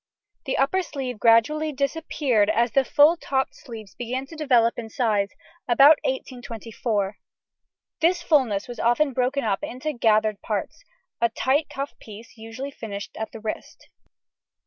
The 0.45 0.57
upper 0.57 0.81
sleeve 0.81 1.19
gradually 1.19 1.71
disappeared 1.71 2.49
as 2.49 2.71
the 2.71 2.83
full 2.83 3.15
topped 3.17 3.53
sleeves 3.53 3.93
began 3.93 4.25
to 4.25 4.35
develop 4.35 4.79
in 4.79 4.89
size, 4.89 5.29
about 5.67 5.99
1824; 6.05 7.17
this 7.99 8.23
fullness 8.23 8.67
was 8.67 8.79
often 8.79 9.13
broken 9.13 9.43
up 9.43 9.59
into 9.61 9.93
gathered 9.93 10.41
parts, 10.41 10.83
a 11.21 11.29
tight 11.29 11.69
cuff 11.69 11.93
piece 11.99 12.35
usually 12.35 12.71
finished 12.71 13.15
at 13.15 13.31
the 13.31 13.41
wrist. 13.41 13.89